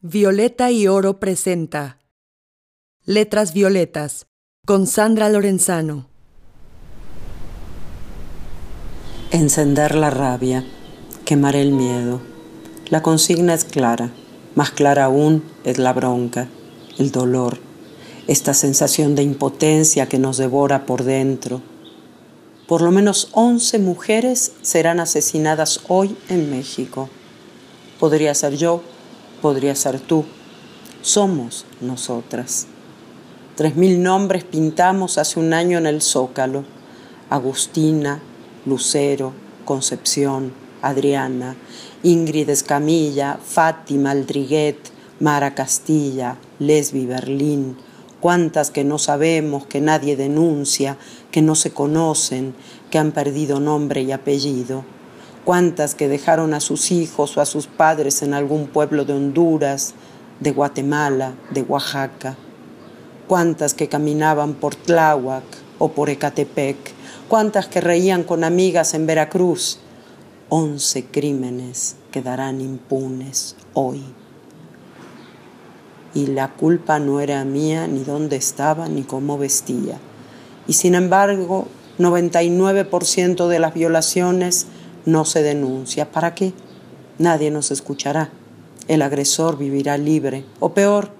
[0.00, 1.98] Violeta y Oro presenta
[3.04, 4.28] Letras Violetas
[4.64, 6.06] con Sandra Lorenzano.
[9.32, 10.64] Encender la rabia,
[11.24, 12.20] quemar el miedo.
[12.90, 14.12] La consigna es clara,
[14.54, 16.46] más clara aún es la bronca,
[16.96, 17.58] el dolor,
[18.28, 21.60] esta sensación de impotencia que nos devora por dentro.
[22.68, 27.10] Por lo menos 11 mujeres serán asesinadas hoy en México.
[27.98, 28.84] Podría ser yo,
[29.40, 30.24] podría ser tú.
[31.02, 32.66] Somos nosotras.
[33.54, 36.64] Tres mil nombres pintamos hace un año en el Zócalo.
[37.30, 38.20] Agustina,
[38.66, 39.32] Lucero,
[39.64, 40.52] Concepción,
[40.82, 41.56] Adriana,
[42.02, 44.78] Ingrid Escamilla, Fátima Aldriguet,
[45.20, 47.76] Mara Castilla, Lesbi Berlín,
[48.20, 50.96] cuántas que no sabemos, que nadie denuncia,
[51.30, 52.54] que no se conocen,
[52.90, 54.84] que han perdido nombre y apellido
[55.48, 59.94] cuántas que dejaron a sus hijos o a sus padres en algún pueblo de Honduras,
[60.40, 62.36] de Guatemala, de Oaxaca,
[63.26, 65.44] cuántas que caminaban por Tláhuac
[65.78, 66.76] o por Ecatepec,
[67.28, 69.78] cuántas que reían con amigas en Veracruz.
[70.50, 74.04] Once crímenes quedarán impunes hoy.
[76.12, 79.98] Y la culpa no era mía ni dónde estaba ni cómo vestía.
[80.66, 84.66] Y sin embargo, 99% de las violaciones
[85.08, 86.12] no se denuncia.
[86.12, 86.52] ¿Para qué?
[87.16, 88.30] Nadie nos escuchará.
[88.88, 90.44] El agresor vivirá libre.
[90.60, 91.10] O peor,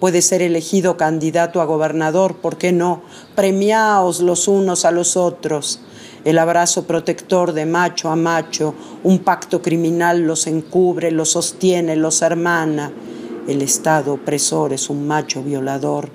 [0.00, 2.36] puede ser elegido candidato a gobernador.
[2.38, 3.02] ¿Por qué no?
[3.36, 5.80] Premiaos los unos a los otros.
[6.24, 12.22] El abrazo protector de macho a macho, un pacto criminal los encubre, los sostiene, los
[12.22, 12.90] hermana.
[13.46, 16.10] El Estado opresor es un macho violador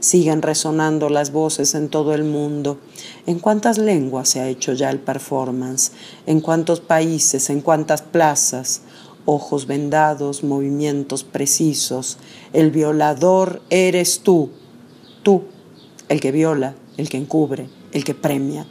[0.00, 2.78] siguen resonando las voces en todo el mundo.
[3.26, 5.92] ¿En cuántas lenguas se ha hecho ya el performance?
[6.26, 7.50] ¿En cuántos países?
[7.50, 8.82] ¿En cuántas plazas?
[9.24, 12.18] Ojos vendados, movimientos precisos.
[12.52, 14.50] El violador eres tú,
[15.22, 15.42] tú,
[16.08, 18.66] el que viola, el que encubre, el que premia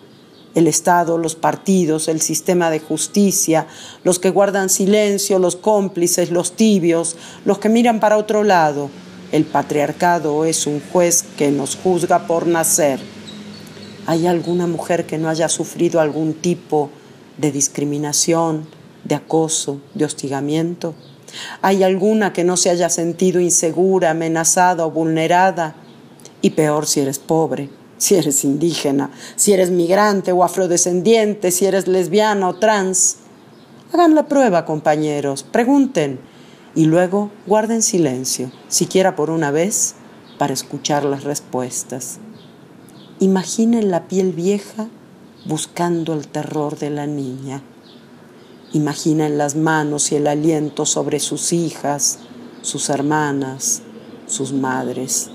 [0.55, 3.67] el Estado, los partidos, el sistema de justicia,
[4.03, 8.89] los que guardan silencio, los cómplices, los tibios, los que miran para otro lado,
[9.35, 13.01] el patriarcado es un juez que nos juzga por nacer.
[14.05, 16.89] ¿Hay alguna mujer que no haya sufrido algún tipo
[17.37, 18.65] de discriminación,
[19.03, 20.95] de acoso, de hostigamiento?
[21.61, 25.75] ¿Hay alguna que no se haya sentido insegura, amenazada o vulnerada?
[26.41, 31.89] Y peor si eres pobre, si eres indígena, si eres migrante o afrodescendiente, si eres
[31.89, 33.17] lesbiana o trans.
[33.91, 36.21] Hagan la prueba, compañeros, pregunten
[36.75, 39.95] y luego guarden silencio, siquiera por una vez,
[40.37, 42.19] para escuchar las respuestas.
[43.19, 44.87] Imaginen la piel vieja
[45.45, 47.61] buscando el terror de la niña.
[48.73, 52.19] Imaginen las manos y el aliento sobre sus hijas,
[52.61, 53.81] sus hermanas,
[54.27, 55.29] sus madres.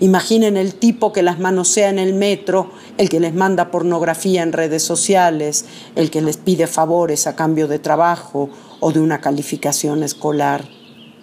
[0.00, 4.52] Imaginen el tipo que las manosea en el metro, el que les manda pornografía en
[4.52, 5.64] redes sociales,
[5.94, 8.50] el que les pide favores a cambio de trabajo
[8.86, 10.68] o de una calificación escolar.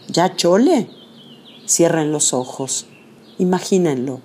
[0.08, 0.90] ¿Ya chole?
[1.68, 2.88] Cierren los ojos.
[3.38, 4.20] Imagínenlo.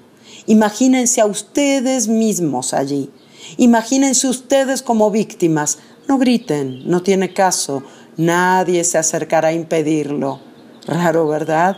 [0.46, 3.10] Imagínense a ustedes mismos allí.
[3.58, 5.80] Imagínense ustedes como víctimas.
[6.08, 7.82] No griten, no tiene caso.
[8.16, 10.40] Nadie se acercará a impedirlo.
[10.86, 11.76] Raro, ¿verdad?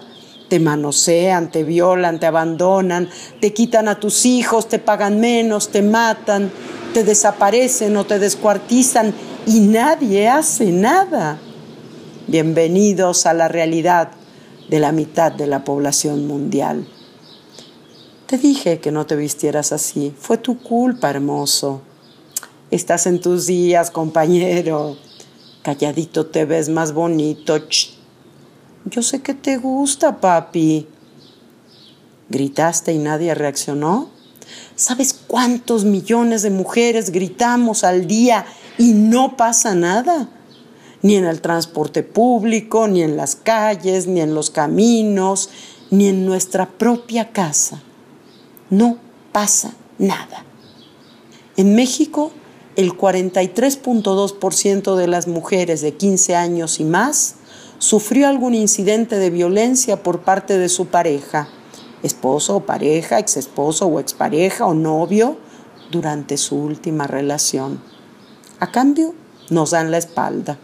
[0.49, 5.83] Te manosean, te violan, te abandonan, te quitan a tus hijos, te pagan menos, te
[5.83, 6.53] matan,
[6.95, 9.13] te desaparecen o te descuartizan
[9.45, 11.41] y nadie hace nada.
[12.31, 14.11] Bienvenidos a la realidad
[14.69, 16.87] de la mitad de la población mundial.
[18.27, 20.13] Te dije que no te vistieras así.
[20.19, 21.81] Fue tu culpa, hermoso.
[22.71, 24.99] Estás en tus días, compañero.
[25.63, 27.57] Calladito te ves más bonito.
[28.85, 30.87] Yo sé que te gusta, papi.
[32.29, 34.11] ¿Gritaste y nadie reaccionó?
[34.77, 38.45] ¿Sabes cuántos millones de mujeres gritamos al día
[38.77, 40.29] y no pasa nada?
[41.03, 45.49] Ni en el transporte público, ni en las calles, ni en los caminos,
[45.91, 47.81] ni en nuestra propia casa.
[48.71, 48.99] No
[49.33, 50.45] pasa nada.
[51.57, 52.33] En México,
[52.77, 57.37] el 43.2% de las mujeres de 15 años y más
[57.79, 61.49] sufrió algún incidente de violencia por parte de su pareja,
[62.03, 65.39] esposo o pareja, exesposo o expareja o novio,
[65.91, 67.81] durante su última relación.
[68.61, 69.15] A cambio,
[69.49, 70.59] nos dan la espalda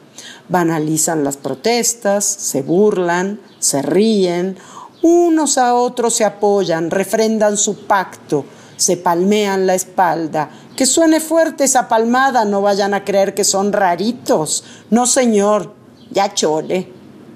[0.48, 4.56] banalizan las protestas, se burlan, se ríen,
[5.02, 8.44] unos a otros se apoyan, refrendan su pacto,
[8.76, 10.50] se palmean la espalda.
[10.76, 14.64] Que suene fuerte esa palmada, no vayan a creer que son raritos.
[14.90, 15.74] No, señor,
[16.10, 16.90] ya chole.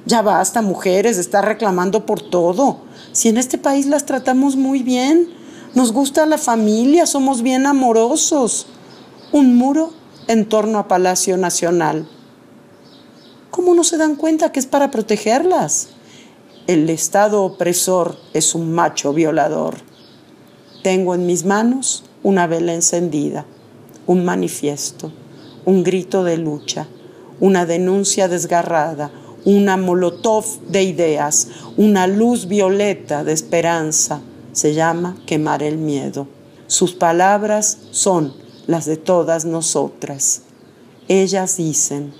[0.06, 2.78] Ya basta, mujeres, estar reclamando por todo.
[3.12, 5.28] Si en este país las tratamos muy bien,
[5.74, 8.66] nos gusta la familia, somos bien amorosos.
[9.32, 9.92] Un muro
[10.26, 12.08] en torno a Palacio Nacional.
[13.58, 15.88] ¿Cómo no se dan cuenta que es para protegerlas?
[16.68, 19.78] El Estado opresor es un macho violador.
[20.84, 23.46] Tengo en mis manos una vela encendida,
[24.06, 25.10] un manifiesto,
[25.64, 26.86] un grito de lucha,
[27.40, 29.10] una denuncia desgarrada,
[29.44, 34.20] una molotov de ideas, una luz violeta de esperanza.
[34.52, 36.28] Se llama quemar el miedo.
[36.68, 38.34] Sus palabras son
[38.68, 40.42] las de todas nosotras.
[41.08, 42.12] Ellas dicen,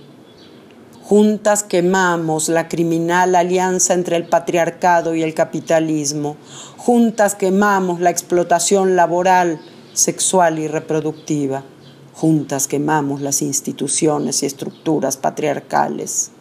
[1.08, 6.36] juntas quemamos la criminal alianza entre el patriarcado y el capitalismo,
[6.76, 9.58] juntas quemamos la explotación laboral,
[9.94, 11.64] sexual y reproductiva,
[12.12, 16.32] juntas quemamos las instituciones y estructuras patriarcales.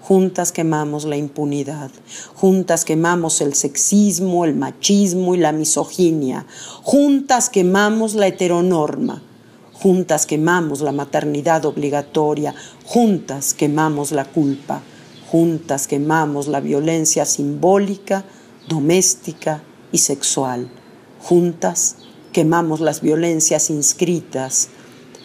[0.00, 1.92] Juntas quemamos la impunidad,
[2.34, 6.46] juntas quemamos el sexismo, el machismo y la misoginia,
[6.82, 9.22] juntas quemamos la heteronorma,
[9.80, 12.54] juntas quemamos la maternidad obligatoria,
[12.84, 14.82] juntas quemamos la culpa,
[15.30, 18.24] juntas quemamos la violencia simbólica,
[18.68, 20.68] doméstica y sexual,
[21.22, 21.96] juntas
[22.32, 24.68] quemamos las violencias inscritas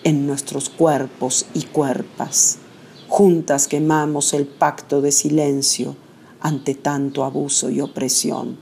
[0.06, 2.60] en nuestros cuerpos y cuerpas.
[3.10, 5.96] Juntas quemamos el pacto de silencio
[6.40, 8.58] ante tanto abuso y opresión.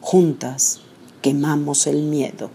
[0.00, 0.80] Juntas
[1.20, 2.50] quemamos el miedo.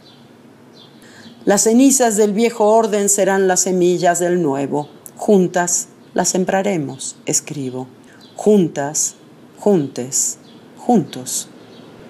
[1.50, 4.88] Las cenizas del viejo orden serán las semillas del nuevo.
[5.16, 7.88] Juntas las sembraremos, escribo.
[8.36, 9.16] Juntas,
[9.58, 10.38] juntes,
[10.78, 11.48] juntos.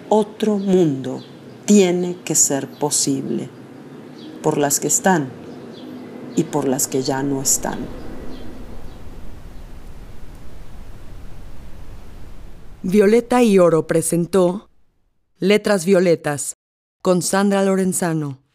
[0.10, 1.24] Otro mundo
[1.64, 3.50] tiene que ser posible
[4.44, 5.30] por las que están
[6.36, 7.80] y por las que ya no están.
[12.84, 14.70] Violeta y Oro presentó
[15.38, 16.56] Letras Violetas
[17.02, 18.49] con Sandra Lorenzano.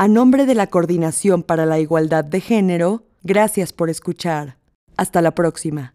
[0.00, 4.56] A nombre de la Coordinación para la Igualdad de Género, gracias por escuchar.
[4.96, 5.94] Hasta la próxima.